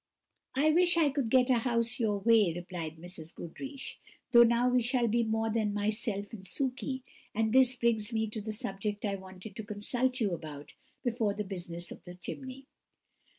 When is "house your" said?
1.59-2.17